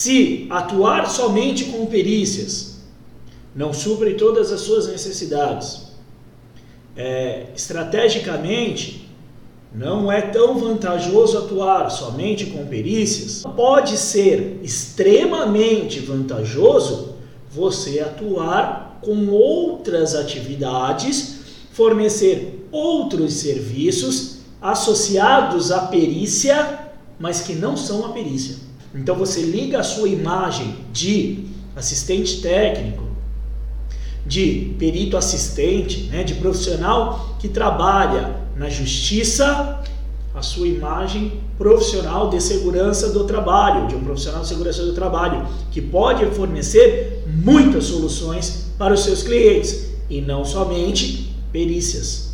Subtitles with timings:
[0.00, 2.78] Se atuar somente com perícias
[3.54, 5.88] não supre todas as suas necessidades,
[6.96, 9.06] é, estrategicamente
[9.74, 13.42] não é tão vantajoso atuar somente com perícias.
[13.54, 17.16] Pode ser extremamente vantajoso
[17.50, 21.40] você atuar com outras atividades,
[21.72, 26.88] fornecer outros serviços associados à perícia,
[27.18, 28.69] mas que não são a perícia.
[28.94, 31.46] Então você liga a sua imagem de
[31.76, 33.04] assistente técnico,
[34.26, 39.82] de perito assistente, né, de profissional que trabalha na justiça,
[40.34, 45.46] a sua imagem profissional de segurança do trabalho, de um profissional de segurança do trabalho,
[45.70, 52.29] que pode fornecer muitas soluções para os seus clientes e não somente perícias.